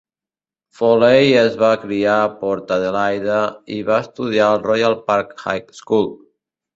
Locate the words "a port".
2.21-2.73